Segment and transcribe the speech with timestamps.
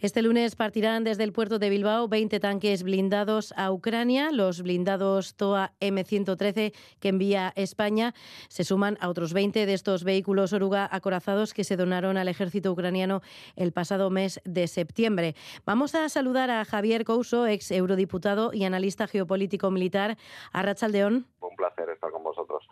[0.00, 4.30] Este lunes partirán desde el puerto de Bilbao 20 tanques blindados a Ucrania.
[4.30, 8.14] Los blindados TOA M113 que envía España
[8.48, 12.70] se suman a otros 20 de estos vehículos oruga acorazados que se donaron al ejército
[12.70, 13.22] ucraniano
[13.56, 15.34] el pasado mes de septiembre.
[15.66, 20.16] Vamos a saludar a Javier Couso, ex eurodiputado y analista geopolítico militar.
[20.52, 21.26] A Rachaldeón.
[21.40, 22.68] Un placer estar con vosotros.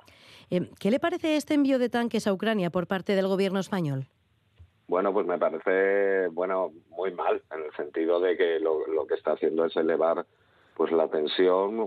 [0.50, 4.06] Eh, ¿Qué le parece este envío de tanques a Ucrania por parte del gobierno español?
[4.88, 9.14] Bueno, pues me parece, bueno, muy mal, en el sentido de que lo, lo que
[9.14, 10.24] está haciendo es elevar
[10.76, 11.78] pues la tensión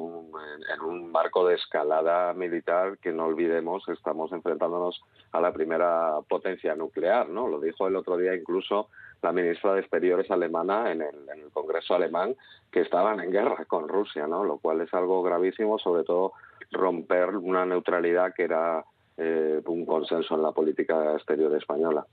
[0.74, 5.00] en, un marco de escalada militar que no olvidemos estamos enfrentándonos
[5.32, 7.48] a la primera potencia nuclear, ¿no?
[7.48, 8.90] Lo dijo el otro día incluso
[9.22, 12.36] la ministra de Exteriores alemana en el, en el Congreso alemán
[12.72, 14.44] que estaban en guerra con Rusia, ¿no?
[14.44, 16.34] Lo cual es algo gravísimo, sobre todo
[16.72, 18.84] romper una neutralidad que era
[19.18, 22.08] eh, un consenso en la política exterior española.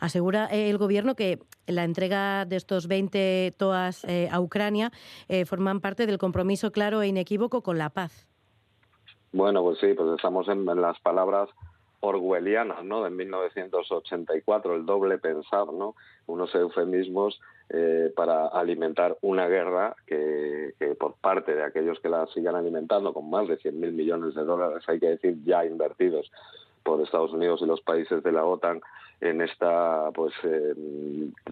[0.00, 4.90] Asegura eh, el Gobierno que la entrega de estos 20 TOAS eh, a Ucrania
[5.28, 8.26] eh, forman parte del compromiso claro e inequívoco con la paz.
[9.32, 11.48] Bueno, pues sí, pues estamos en, las palabras
[12.00, 13.02] orwellianas, ¿no?
[13.02, 15.94] De 1984, el doble pensar, ¿no?
[16.26, 17.40] Unos eufemismos
[18.14, 23.28] para alimentar una guerra que, que, por parte de aquellos que la sigan alimentando con
[23.28, 26.30] más de 100.000 millones de dólares, hay que decir, ya invertidos
[26.86, 28.80] por Estados Unidos y los países de la OTAN
[29.20, 30.74] en esta pues eh,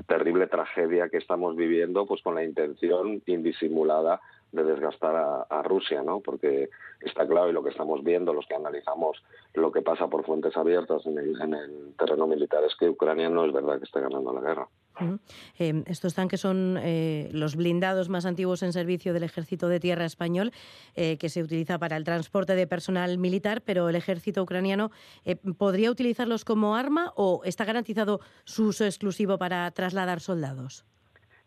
[0.07, 4.21] terrible tragedia que estamos viviendo pues con la intención indisimulada
[4.53, 6.21] de desgastar a, Rusia, ¿no?
[6.21, 9.21] Porque está claro y lo que estamos viendo, los que analizamos
[9.55, 13.45] lo que pasa por fuentes abiertas en el, en terreno militar es que Ucrania no
[13.45, 14.69] es verdad que esté ganando la guerra.
[15.59, 20.05] Eh, estos tanques son eh, los blindados más antiguos en servicio del Ejército de Tierra
[20.05, 20.53] español,
[20.95, 24.91] eh, que se utiliza para el transporte de personal militar, pero el ejército ucraniano
[25.25, 30.85] eh, podría utilizarlos como arma o está garantizado su uso exclusivo para trasladar soldados.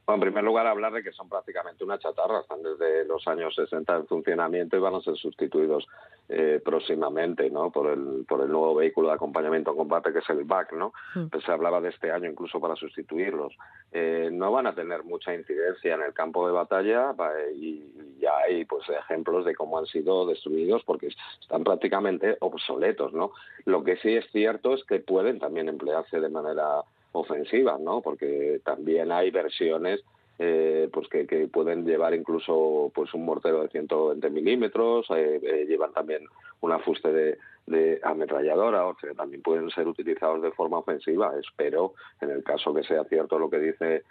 [0.08, 3.54] Bueno, en primer lugar, hablar de que son prácticamente una chatarra, están desde los años
[3.54, 5.86] 60 en funcionamiento y van a ser sustituidos
[6.30, 7.72] eh, próximamente ¿no?
[7.72, 10.72] por, el, por el nuevo vehículo de acompañamiento a combate que es el BAC.
[10.72, 10.94] ¿no?
[11.14, 11.26] Mm.
[11.28, 13.54] Pues se hablaba de este año incluso para sustituirlos.
[13.92, 17.14] Eh, no van a tener mucha incidencia en el campo de batalla
[17.54, 17.84] y
[18.22, 21.10] ya hay pues, ejemplos de cómo han sido destruidos porque
[21.42, 23.12] están prácticamente obsoletos.
[23.12, 23.32] ¿no?
[23.66, 26.86] Lo que sí es cierto es que pueden también emplearse de manera
[27.20, 28.02] ofensivas, ¿no?
[28.02, 30.04] Porque también hay versiones
[30.40, 35.94] eh, pues que, pueden llevar incluso pues un mortero de 120 milímetros, eh, eh, llevan
[35.94, 36.26] también
[36.62, 41.34] un afuste de, ametralladora, o sea, también pueden ser utilizados de forma ofensiva.
[41.40, 44.04] Espero, en el caso que sea cierto lo que dice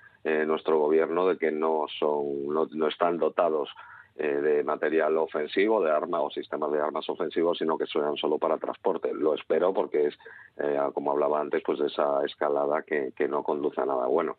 [0.44, 3.70] nuestro gobierno, de que no son, no están dotados
[4.18, 8.38] eh, de material ofensivo, de armas o sistemas de armas ofensivos, sino que sean solo
[8.38, 9.12] para transporte.
[9.12, 10.14] Lo espero porque es,
[10.58, 14.36] eh, como hablaba antes, pues de esa escalada que, que no conduce a nada bueno.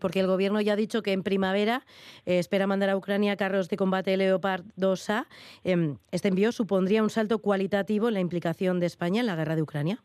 [0.00, 1.84] Porque el gobierno ya ha dicho que en primavera
[2.24, 5.26] eh, espera mandar a Ucrania carros de combate Leopard 2A.
[5.64, 9.56] Eh, ¿Este envío supondría un salto cualitativo en la implicación de España en la guerra
[9.56, 10.02] de Ucrania?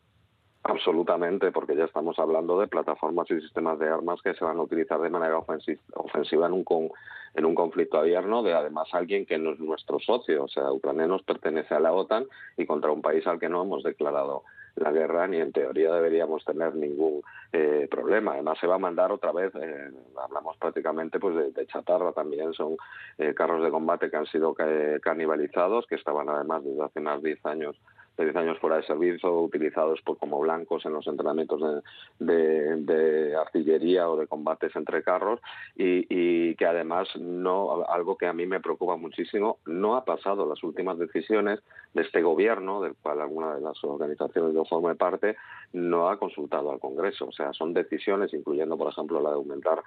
[0.62, 4.62] Absolutamente, porque ya estamos hablando de plataformas y sistemas de armas que se van a
[4.62, 6.90] utilizar de manera ofensiva en un, con,
[7.34, 10.44] en un conflicto abierto de además alguien que no es nuestro socio.
[10.44, 12.26] O sea, Ucrania nos pertenece a la OTAN
[12.58, 14.42] y contra un país al que no hemos declarado
[14.76, 17.22] la guerra ni en teoría deberíamos tener ningún
[17.52, 18.32] eh, problema.
[18.32, 19.90] Además se va a mandar otra vez, eh,
[20.22, 22.76] hablamos prácticamente pues de, chatarra también, son
[23.18, 24.54] eh, carros de combate que han sido
[25.02, 27.76] canibalizados, que estaban además desde hace de 10 años
[28.20, 31.82] de 10 años fuera de servicio, utilizados por, como blancos en los entrenamientos
[32.18, 35.40] de, artillería o de combates entre carros
[35.76, 40.62] y, que además no algo que a mí me preocupa muchísimo no ha pasado las
[40.62, 41.60] últimas decisiones
[41.94, 45.36] de este gobierno del cual alguna de las organizaciones yo forme parte
[45.72, 47.26] no ha consultado al Congreso.
[47.26, 49.82] O sea son decisiones incluyendo por ejemplo la de aumentar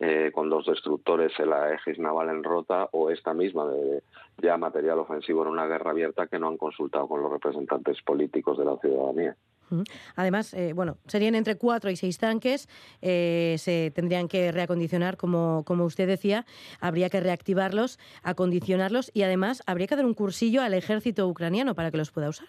[0.00, 4.02] eh, con dos destructores la Egis naval en Rota o esta misma de
[4.40, 8.58] ya material ofensivo en una guerra abierta que no han consultado con los representantes políticos
[8.58, 9.36] de la ciudadanía.
[10.16, 12.68] Además, eh, bueno, serían entre cuatro y seis tanques,
[13.02, 16.46] eh, se tendrían que reacondicionar, como, como usted decía,
[16.80, 21.90] habría que reactivarlos, acondicionarlos y además habría que dar un cursillo al ejército ucraniano para
[21.90, 22.48] que los pueda usar.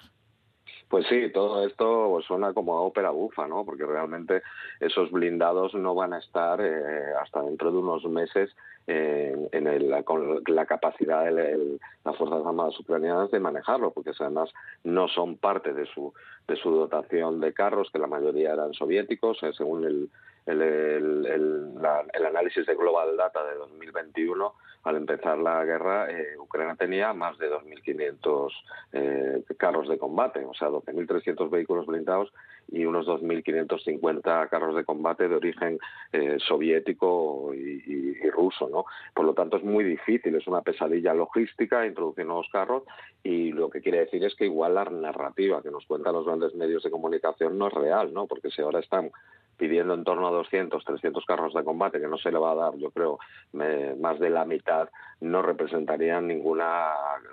[0.89, 3.63] Pues sí, todo esto suena como a ópera bufa, ¿no?
[3.63, 4.41] Porque realmente
[4.79, 8.49] esos blindados no van a estar eh, hasta dentro de unos meses
[8.87, 14.51] en el, con la capacidad de las Fuerzas Armadas ucranianas de manejarlo, porque además
[14.83, 16.11] no son parte de su,
[16.47, 20.09] de su dotación de carros, que la mayoría eran soviéticos, eh, según el,
[20.47, 27.13] el, el análisis de Global Data de 2021, al empezar la guerra, eh, Ucrania tenía
[27.13, 28.49] más de 2.500
[28.93, 32.31] eh, carros de combate, o sea, 12.300 vehículos blindados
[32.71, 35.79] y unos 2.550 carros de combate de origen
[36.13, 37.89] eh, soviético y,
[38.29, 38.85] ruso, ¿no?
[39.13, 42.83] Por lo tanto, es muy difícil, es una pesadilla logística introducir nuevos carros
[43.23, 46.53] y lo que quiere decir es que igual la narrativa que nos cuentan los grandes
[46.55, 48.27] medios de comunicación no es real, ¿no?
[48.27, 49.11] Porque si ahora están
[49.59, 52.55] pidiendo en torno a 200, 300 carros de combate, que no se le va a
[52.55, 53.19] dar, yo creo,
[53.53, 54.89] más de la mitad,
[55.19, 56.61] no representarían ningún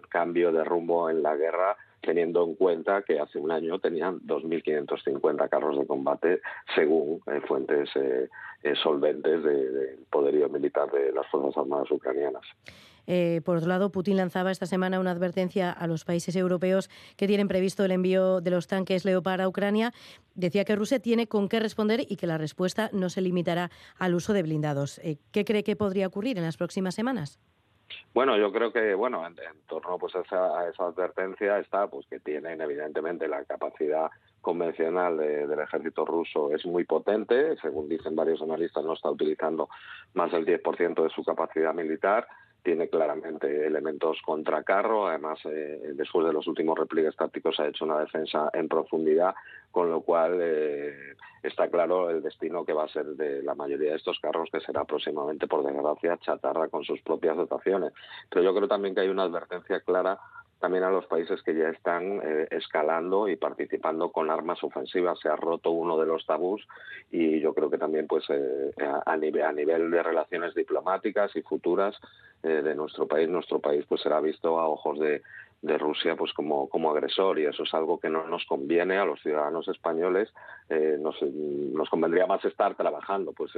[0.08, 1.76] cambio de rumbo en la guerra
[2.06, 6.40] teniendo en cuenta que hace un año tenían 2.550 carros de combate,
[6.74, 8.28] según eh, fuentes eh,
[8.62, 12.44] eh, solventes del poderío militar de las Fuerzas Armadas ucranianas.
[13.44, 17.48] Por otro lado, Putin lanzaba esta semana una advertencia a los países europeos que tienen
[17.48, 19.92] previsto el envío de los tanques Leopard a Ucrania.
[20.34, 24.14] Decía que Rusia tiene con qué responder y que la respuesta no se limitará al
[24.14, 25.00] uso de blindados.
[25.32, 27.38] ¿Qué cree que podría ocurrir en las próximas semanas?
[28.14, 29.36] Bueno, yo creo que bueno en,
[29.68, 34.10] torno pues a esa, advertencia está pues que tienen evidentemente la capacidad
[34.40, 39.68] convencional del ejército ruso es muy potente, según dicen varios analistas no está utilizando
[40.14, 42.26] más del 10% de su capacidad militar
[42.66, 47.84] tiene claramente elementos contra carro, además eh, después de los últimos repliegues tácticos ha hecho
[47.84, 49.36] una defensa en profundidad,
[49.70, 51.14] con lo cual eh,
[51.44, 54.58] está claro el destino que va a ser de la mayoría de estos carros, que
[54.58, 57.92] será próximamente, por desgracia, chatarra con sus propias dotaciones.
[58.28, 60.18] Pero yo creo también que hay una advertencia clara
[60.58, 65.18] también a los países que ya están eh, escalando y participando con armas ofensivas.
[65.20, 66.66] Se ha roto uno de los tabús
[67.10, 68.72] y yo creo que también pues eh,
[69.04, 71.96] a, nivel, a nivel de relaciones diplomáticas y futuras
[72.42, 75.22] eh, de nuestro país, nuestro país pues será visto a ojos de,
[75.60, 79.04] de Rusia pues como, como agresor y eso es algo que no nos conviene a
[79.04, 80.32] los ciudadanos españoles
[80.98, 83.52] nos, nos convendría más estar trabajando pues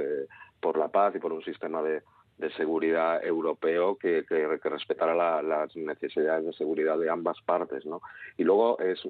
[0.61, 2.01] por la paz y por un sistema de,
[2.39, 8.01] de seguridad europeo que, que, respetara las necesidades de seguridad de ambas partes, ¿no?
[8.37, 9.01] Y luego es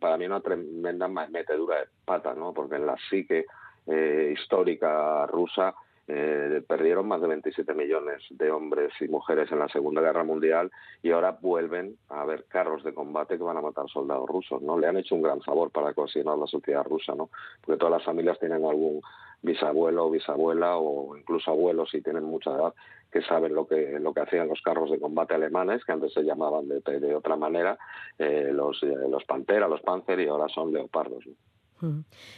[0.00, 2.54] para mí una tremenda metedura de pata, ¿no?
[2.54, 3.44] Porque en la psique
[3.86, 5.74] eh, histórica rusa
[6.08, 10.70] eh, perdieron más de 27 millones de hombres y mujeres en la Segunda Guerra Mundial
[11.02, 14.78] y ahora vuelven a haber carros de combate que van a matar soldados rusos, ¿no?
[14.78, 17.28] Le han hecho un gran favor para cohesionar la sociedad rusa, ¿no?
[17.60, 19.02] Porque todas las familias tienen algún
[19.42, 22.74] bisabuelo o bisabuela o incluso abuelos si tienen mucha edad
[23.12, 26.24] que saben lo que lo que hacían los carros de combate alemanes que antes se
[26.24, 27.78] llamaban de, de otra manera
[28.18, 31.24] eh, los eh, los Pantera, los Panzer y ahora son leopardos.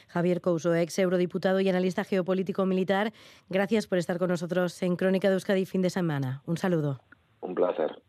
[0.09, 3.13] Javier Couso, ex eurodiputado y analista geopolítico militar,
[3.49, 6.43] gracias por estar con nosotros en Crónica de Euskadi fin de semana.
[6.47, 7.01] Un saludo.
[7.41, 8.03] Un placer.